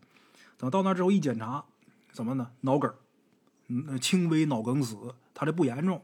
[0.58, 1.64] 等到那之后一检查，
[2.12, 2.52] 怎么呢？
[2.60, 2.94] 脑梗，
[3.70, 4.98] 嗯，轻微脑梗死，
[5.34, 6.04] 他这不严重。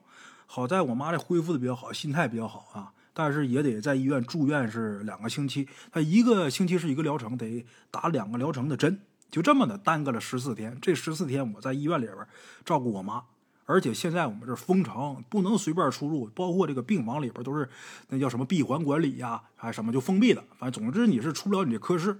[0.55, 2.93] 好在我妈这恢复的比较好，心态比较好啊。
[3.11, 8.99] 但是也得在医院住院是两个星期，她一个星期是一个疗程，得打两个疗程的针，
[9.31, 10.77] 就这么的耽搁了十四天。
[10.79, 12.17] 这十四天我在医院里边
[12.63, 13.23] 照顾我妈，
[13.65, 17.67] 而且现在我们这封城，不能随便出入，包括这个病房里边都是
[18.09, 20.43] 那叫什么闭环管理呀，还什么就封闭的。
[20.59, 22.15] 反正总之你是出不了你这科室。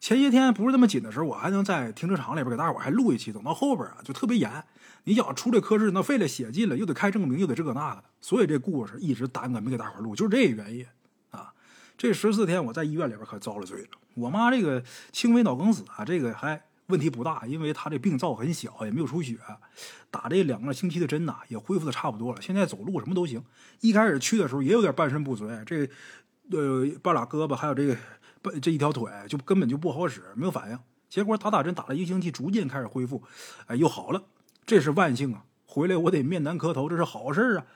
[0.00, 3.32] 前些天不是那么紧的时候，我还能在停车场里边给大伙还录一期。
[3.32, 4.64] 等到后边啊，就特别严。
[5.04, 10.86] 你想出这科室，那费了血劲了，又得开证明，又得这个那个的，所以这故事一直耽搁没给大伙录，就是这个原因
[11.30, 11.52] 啊。
[11.96, 13.88] 这十四天我在医院里边可遭了罪了。
[14.14, 19.36] 我妈这个轻微脑梗死啊，这个还问题不大，因为她这病灶很小，也没有出血，
[20.10, 22.40] 打这两个星期的针呐，也恢复的差不多了。
[22.40, 23.42] 现在走路什么都行。
[23.80, 25.88] 一开始去的时候也有点半身不遂，这
[26.50, 27.96] 呃半拉胳膊还有这个。
[28.60, 30.78] 这一条腿就根本就不好使，没有反应。
[31.08, 33.22] 结果打打针打了一个星期，逐渐开始恢复，
[33.66, 34.22] 哎，又好了。
[34.66, 35.44] 这是万幸啊！
[35.64, 37.66] 回来我得面南磕头，这是好事啊！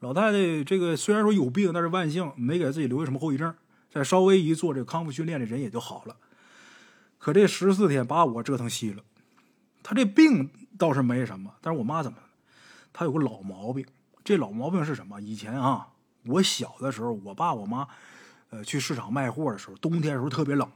[0.00, 3.54] 老太太这个虽然说有病，但是万幸没给自己留下什么后遗症。
[3.90, 6.16] 再稍微一做这康复训练，这人也就好了。
[7.18, 9.02] 可这十四天把我折腾稀了。
[9.82, 12.24] 他这病倒是没什么，但是我妈怎么了？
[12.92, 13.84] 她有个老毛病。
[14.24, 15.20] 这老毛病是什么？
[15.20, 15.88] 以前啊，
[16.26, 17.88] 我小的时候，我爸我妈。
[18.50, 20.70] 呃，去市场卖货的时候，冬天的时候特别冷，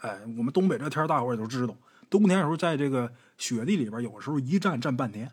[0.00, 1.76] 哎，我们东北这天大伙也都知道，
[2.08, 5.30] 冬天的时候在这个雪地里边，有时候一站站半天，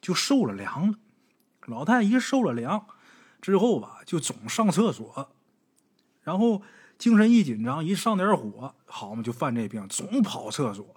[0.00, 0.94] 就受了凉了。
[1.66, 2.86] 老太太一受了凉
[3.42, 5.30] 之后吧，就总上厕所，
[6.22, 6.62] 然后
[6.96, 10.96] 精神一紧张，一上点火，好嘛，就犯这病，总跑厕所。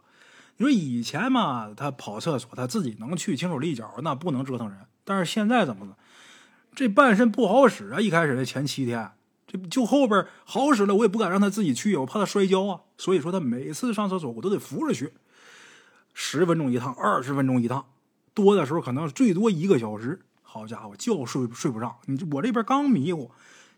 [0.56, 4.80] 你说以前嘛，他跑厕所他自己能去，轻手利脚，那不能折腾人。
[5.04, 5.97] 但是现在怎么了？
[6.73, 7.99] 这半身不好使啊！
[7.99, 9.12] 一开始的前七天。
[9.52, 12.82] 就就后边好使了，我也不敢让他自己去，我怕他摔跤啊。
[12.98, 15.12] 所以说他每次上厕所我都得扶着去，
[16.14, 17.86] 十分钟一趟，二十分钟一趟，
[18.34, 20.22] 多的时候可能最多一个小时。
[20.42, 21.96] 好家伙，觉睡睡不上。
[22.06, 23.32] 你我这边刚迷糊，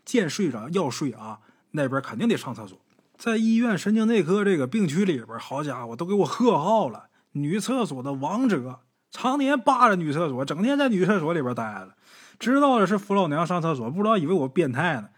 [0.04, 1.40] 见睡着要睡啊，
[1.72, 2.78] 那边肯定得上厕所。
[3.16, 11.94] 在医院神经内科这个病区里边，好家伙，都给我贺号了，女厕所的王者，常年霸着女厕所，整天在女厕所里边待着。
[12.40, 15.08] 知道的是扶老娘上厕所，不知道以为我变态呢。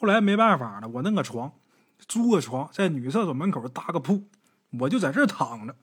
[0.00, 1.52] 后来没办法了，我弄个床，
[2.00, 4.24] 租个床，在女厕所门口搭个铺，
[4.80, 5.76] 我就在这躺着。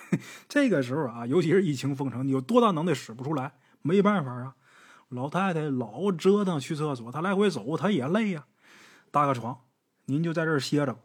[0.48, 3.52] 这个时候啊，尤其是疫情封城，你有多大能耐使不出来？
[3.80, 4.54] 没办法啊，
[5.08, 8.44] 老太太老折腾去厕所，她来回走，她也累呀。
[9.10, 9.58] 搭个床，
[10.06, 10.98] 您就在这儿歇着。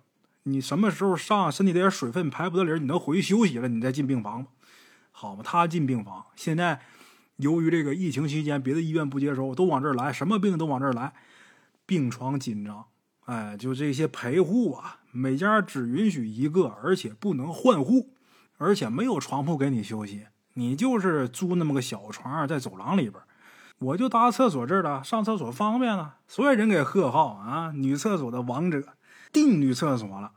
[0.43, 4.51] 你什么时候上身体这点水分排不得灵，你能回去休息了，你再进病房吧。
[5.11, 6.25] 好嘛，他进病房。
[6.35, 6.81] 现在
[7.37, 11.13] 由于这个疫情期间，别的医院不接收，都往这儿来，什么病都往这儿来。
[11.89, 12.85] 病床紧张，
[13.25, 18.13] 哎，就这些陪护啊，每家只允许一个，而且不能换护，
[18.59, 23.19] 而且没有床铺给你休息，你就是租那么个小床在走廊里边。
[23.79, 28.83] 我就搭厕所这儿了，上厕所方便了，所有人给贺号啊，女厕所的王者，
[29.33, 30.33] 定女厕所了。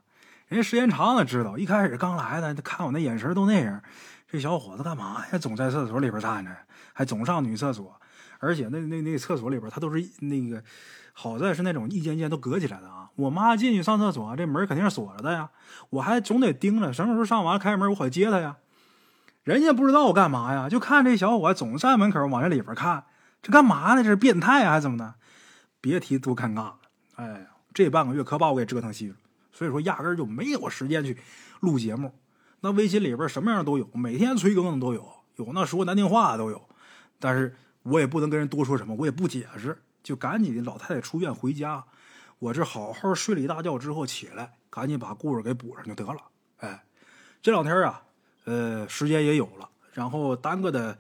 [0.49, 3.83] 人家时间长了知道，一开始刚来的，看我那眼神都那样，
[4.27, 5.39] 这小伙子干嘛呀？
[5.39, 6.51] 总在厕所里边站着，
[6.95, 8.01] 还总上女厕所，
[8.43, 10.63] 而且那那那厕所里边，他都是那个。
[11.15, 13.11] 好在是那种一间间都隔起来的啊！
[13.17, 15.51] 我妈进去上厕所，这门肯定是锁着的呀。
[15.91, 18.57] 我还总得盯着，什么时候上完开门，我好接她呀。
[19.45, 23.05] 人家不知道我干嘛呀，就看这小伙总站门口往这里边看，
[23.43, 24.03] 这干嘛呢？
[24.03, 25.17] 这是变态还是怎么的？
[25.83, 26.77] 别提多尴尬了！
[27.17, 29.17] 哎，这半个月可把我给折腾稀了，
[29.53, 31.19] 所以说压根就没有时间去
[31.61, 32.15] 录节目。
[32.61, 36.63] 那微信里边什么样都有，每天催更的都有，有那说难听话的都有，
[37.21, 39.83] 但是我也不能跟人多说什么，我也不解释。
[40.03, 41.85] 就赶紧的老太太出院回家，
[42.41, 46.21] 我这好好睡了一大觉之后起来，赶紧把故事给补上就得了。
[46.57, 46.85] 哎，
[47.41, 48.03] 这两天啊，
[48.45, 50.99] 呃，时间也有了，然后耽搁的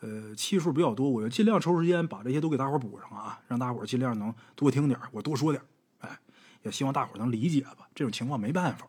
[0.00, 5.64] 呃期数比较多，我就尽量抽时间把这些都给大伙补上啊，让大伙尽量能多听点我多说点
[6.00, 6.18] 哎，
[6.64, 7.88] 也希望大伙能理解吧。
[7.94, 8.86] 这种情况没办法。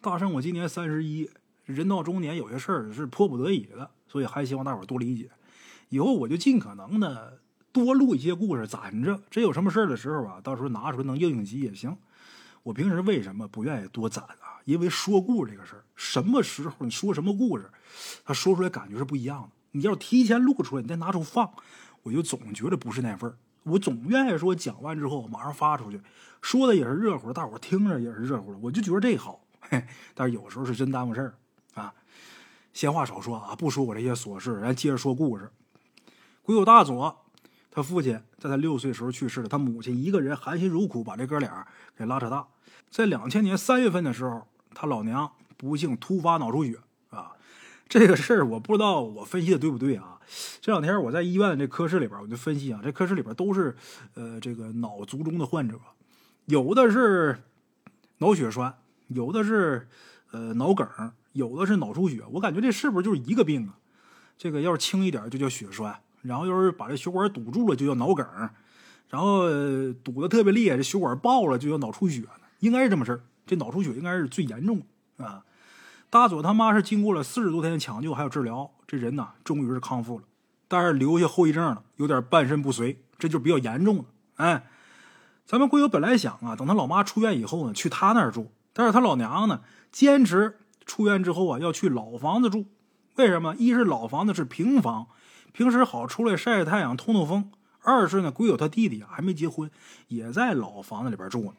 [0.00, 1.30] 大圣我今年三十一，
[1.64, 5.30] 人到中年有些事儿是迫不得已的，所以还希望大伙多理解。
[5.88, 7.40] 以后我就尽可能的。
[7.72, 9.20] 多录一些故事，攒着。
[9.28, 11.94] 真有什么事儿的时候啊，到时候拿出来能应应急也行。
[12.62, 14.56] 我平时为什么不愿意多攒啊？
[14.64, 17.70] 因为说故事这个事儿，什么时候你说什么故事，
[18.24, 19.50] 他说出来感觉是不一样的。
[19.72, 21.52] 你要提前录出来，你再拿出放，
[22.02, 23.36] 我就总觉得不是那份儿。
[23.64, 26.00] 我总愿意说讲完之后马上发出去，
[26.40, 29.38] 说的也是热乎，大伙听着也是热乎的，我就觉得这好。
[29.60, 31.34] 嘿，但是有时候是真耽误事儿
[31.74, 31.92] 啊。
[32.72, 35.50] 闲话少说啊，不说我这些琐事，咱接着说故事。
[36.46, 37.24] 鬼友大佐，
[37.72, 42.46] 他父亲在他六岁时候去世了，他母亲一个人含辛茹苦把这哥俩给拉扯大。
[42.88, 46.78] 在两千年三月份的时候，他老娘不幸突发脑出血
[47.10, 47.32] 啊。
[47.88, 50.20] 这个事儿我不知道我分析的对不对啊？
[50.60, 53.74] 这两天我在医院这科室里边，我就分析啊，这科室里边都是
[54.14, 55.80] 呃这个脑卒中的患者，
[56.44, 57.42] 有的是
[58.18, 58.72] 脑血栓，
[59.08, 59.88] 有的是
[60.30, 60.88] 呃脑梗，
[61.32, 62.22] 有的是脑出血。
[62.30, 63.74] 我感觉这是不是就是一个病啊？
[64.38, 68.26] 这个要是轻一点就叫血栓，然后要是把这血管堵住了就叫脑梗，
[69.08, 69.48] 然后
[70.02, 72.24] 堵的特别厉害，这血管爆了就叫脑出血。
[72.60, 74.82] 应该是这么事儿，这脑出血应该是最严重
[75.16, 75.44] 的啊。
[76.08, 80.24] 大佐他妈是经过了四十多天的抢救还有治疗，这人呢终于是康复了，
[80.68, 84.04] 但是留下后遗症了，有点半身不遂，这就比较严重了。
[84.36, 84.66] 哎，
[85.44, 89.60] 咱们贵友本来想啊，等他老妈出院以后呢，去他那儿住，但是他老娘呢
[89.92, 92.64] 坚持出院之后啊要去老房子住。
[93.16, 93.54] 为什么？
[93.56, 95.06] 一是老房子是平房，
[95.56, 97.44] 平时好出来晒晒太阳、通通风；
[97.80, 99.70] 二是呢，贵友他弟弟啊还没结婚，
[100.06, 101.54] 也在老房子里边住呢。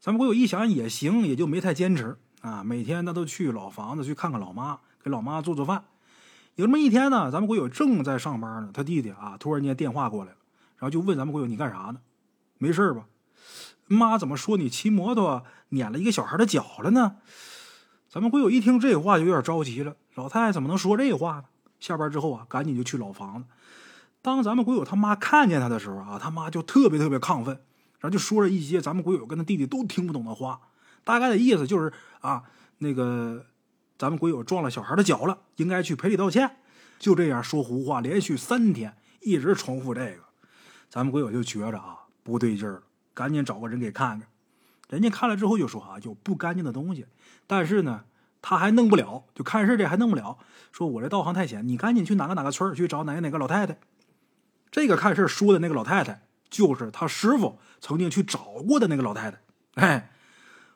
[0.00, 2.16] 咱们贵友一想也行，也就没太坚持。
[2.40, 5.84] 啊，每天他都去老房子去看看老妈，给老妈做做饭。
[6.54, 10.38] 有这么一天呢，咱们国友正在上班呢，他弟弟啊突然间电话过来了，
[10.78, 12.00] 然后就问咱们国友你干啥呢？
[12.56, 13.04] 没事吧？
[13.88, 17.16] 妈怎么说你骑摩托碾了一个小孩的脚了呢？
[18.08, 21.44] 咱们国友一听这话就有点着急了，老太太怎么能说这话呢？
[21.82, 23.48] 下班之后啊，赶紧就去老房子。
[24.22, 27.54] 当咱们国友他妈看见他的时候啊，他妈就特别特别亢奋，
[27.98, 30.60] 然后就说了一些咱们国友跟他弟弟都听不懂的话。
[31.02, 32.44] 大概的意思就是啊，
[32.78, 33.46] 那个
[33.98, 36.58] 咱们鬼友撞了小孩的脚了，应该去赔礼道歉。
[37.00, 40.22] 就这样说胡话，连续三天一直重复这个，
[40.88, 44.28] 咱们鬼友就觉着啊不对劲儿了，赶紧找个人给看看。
[44.88, 47.06] 人家看了之后就说啊有不干净的东西，
[47.48, 48.04] 但是呢
[48.42, 50.36] 他还弄不了，就看事这还弄不了。
[50.70, 53.78] 说我这道行太浅，你赶紧去哪个哪个村去找哪个哪个老太太。
[54.70, 59.38] 这个看事说的那个老太太，就是他师傅曾经去找过的那个老太太。
[59.76, 60.10] 哎。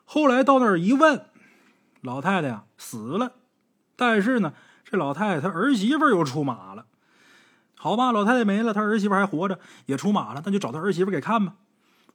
[0.09, 1.25] 后来到那儿一问，
[1.99, 3.33] 老太太呀死了，
[3.97, 4.53] 但是呢，
[4.85, 6.85] 这老太太她儿媳妇又出马了。
[7.75, 11.55] 好吧，老太太没了，她儿媳妇还活着，也出马了，那就找她儿媳妇给看吧。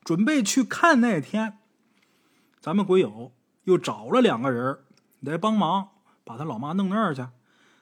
[0.02, 1.58] 准备去看那天，
[2.60, 3.34] 咱们鬼友
[3.64, 4.78] 又找了两个人
[5.22, 5.88] 来帮忙，
[6.24, 7.26] 把他老妈弄那儿去。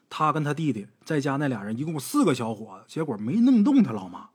[0.09, 4.29] 他跟他弟弟在家那俩人，一共四个小伙子，结果没弄动他老妈。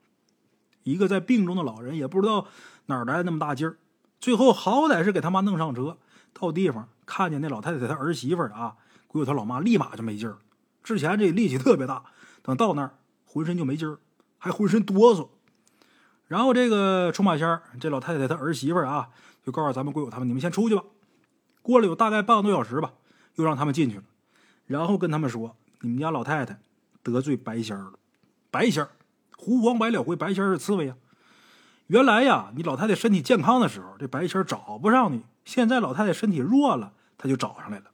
[0.83, 2.47] 一个在病中的老人也不知道
[2.85, 3.77] 哪儿来那么大劲儿。
[4.19, 5.97] 最后好歹是给他妈弄上车，
[6.33, 8.75] 到地方看见那老太太她儿媳妇啊，
[9.07, 10.37] 鬼友他老妈立马就没劲儿。
[10.83, 12.03] 之前这力气特别大，
[12.41, 13.99] 等到那儿浑身就没劲儿，
[14.37, 15.27] 还浑身哆嗦。
[16.27, 19.09] 然后这个出马仙这老太太她儿媳妇啊，
[19.43, 20.83] 就告诉咱们鬼友他们：“你们先出去吧。”
[21.65, 22.93] 过了有大概半个多小时吧，
[23.35, 24.03] 又让他们进去了，
[24.67, 26.59] 然后跟他们说：“你们家老太太
[27.01, 27.93] 得罪白仙儿了。
[28.51, 28.91] 白仙儿，
[29.35, 30.95] 狐黄白了灰，白仙儿是刺猬呀。”
[31.87, 35.23] 原来呀，你老太太身体健康的时候，这白仙儿找不上你。
[35.43, 37.85] 现在老太太身体弱了，他就找上来了。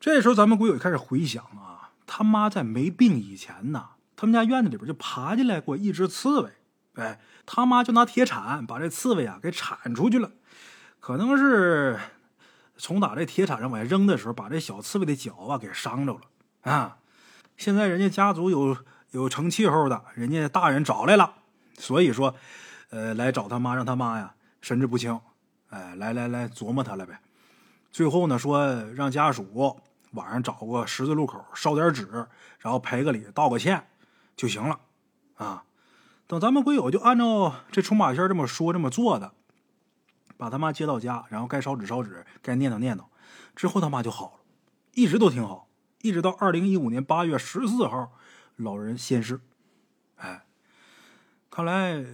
[0.00, 6.50] 这时候，咱们鬼友开始回想啊，他妈在没病以前呢，他们家院子里边就爬进来过一只刺猬。
[6.94, 10.32] 哎，他妈就拿铁铲把这刺猬啊给铲出去了。
[11.00, 11.98] 可能是
[12.76, 16.20] 从打这铁铲上往下扔的时候，把这小刺猬的脚啊给伤着了
[16.72, 16.98] 啊。
[17.56, 18.76] 现在人家家族有
[19.10, 21.34] 有成气候的，人家大人找来了，
[21.78, 22.34] 所以说。
[22.90, 25.20] 呃，来找他妈，让他妈呀神志不清，
[25.70, 27.18] 哎，来来来琢磨他了呗。
[27.90, 29.76] 最后呢，说让家属
[30.12, 32.06] 晚上找个十字路口烧点纸，
[32.60, 33.88] 然后赔个礼，道个歉
[34.36, 34.78] 就行了。
[35.34, 35.64] 啊，
[36.28, 39.32] 等咱们鬼友就按照这出马仙这么说这么做的，
[40.36, 43.04] 把他妈接到家，然后该烧纸烧纸，该念叨念叨，
[43.54, 44.40] 之后他妈就好了，
[44.94, 45.68] 一直都挺好，
[46.02, 48.12] 一直到二零一五年八月十四号，
[48.56, 49.40] 老人仙逝。
[50.16, 50.44] 哎，
[51.50, 52.04] 看来。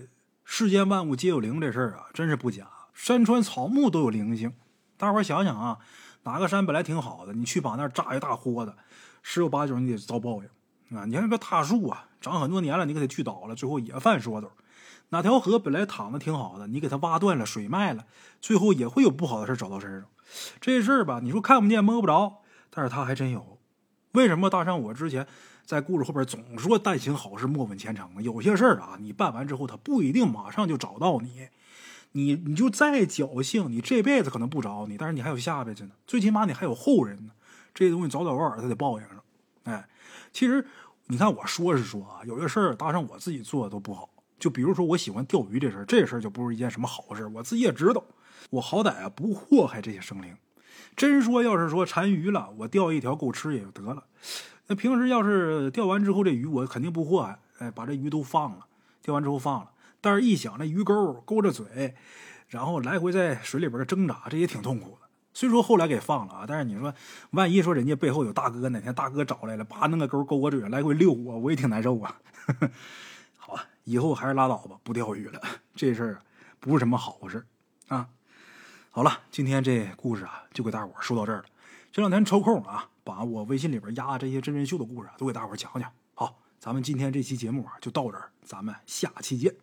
[0.44, 2.68] 世间万物皆有灵，这事儿啊，真是不假。
[2.92, 4.52] 山川草木都有灵性。
[4.98, 5.78] 大伙儿想想啊，
[6.24, 8.74] 哪个山本来挺好的，你去把那儿炸一大豁子，
[9.22, 11.06] 十有八九你得遭报应啊！
[11.06, 14.50] 你看那个大树啊，长很多年了，你给它锯倒了，最后也犯说头。
[15.12, 18.06] 哪条河本来淌的挺好的，你给它挖断了，水卖了，
[18.40, 20.08] 最后也会有不好的事找到身上。
[20.58, 22.40] 这事儿吧，你说看不见摸不着，
[22.70, 23.58] 但是它还真有。
[24.12, 25.26] 为什么大山我之前？
[25.64, 28.10] 在故事后边总说“但行好事，莫问前程”。
[28.20, 31.48] 有些事儿啊，你办完之后，他不一定马上就找到你。
[32.12, 37.32] 你你就再侥幸，你这辈子可能不着你，但是你还有下辈子呢，最起码你还有后人呢。
[37.72, 39.22] 这些东西早早晚晚他得报应上。
[39.64, 39.88] 哎，
[40.32, 40.66] 其实
[41.06, 44.10] 你看我说是说啊，有些事儿搭上我自己做的都不好。
[44.42, 47.28] 就比如说我喜欢钓鱼这事儿，这事儿就不是一件什么好事。
[47.28, 48.02] 我自己也知道，
[48.50, 50.36] 我好歹啊不祸害这些生灵。
[50.96, 54.02] 真说要是说馋鱼了，我钓一条够吃也就得了。
[54.66, 58.66] 那平时要是钓完之后这鱼我肯定不祸害，哎，把这鱼都放了，
[59.00, 59.70] 钓完之后放了。
[60.00, 61.94] 但是，一想那鱼钩勾着嘴，
[62.48, 65.06] 然后来回在水里边挣扎，这也挺痛苦的。
[65.32, 66.92] 虽说后来给放了啊，但是你说，
[67.30, 72.16] 万一说人家背后有大哥，哪天大哥找来了，叭弄个钩勾我嘴，来回遛我，我也挺难受啊。
[72.48, 72.70] 好啊，
[73.84, 75.40] 以后还是拉倒吧，不钓鱼了。
[75.74, 76.22] 这事儿
[76.60, 77.44] 不是什么好事
[77.88, 78.08] 啊。
[78.90, 81.44] 好了，今天这故事啊，就给大伙说到这儿了。
[81.90, 85.90] 这两天抽空啊，把我微信里边压这些真人秀的故事都给大伙讲讲。
[86.14, 89.54] 好，咱们今天这期节目啊，就到这儿，咱们下期见。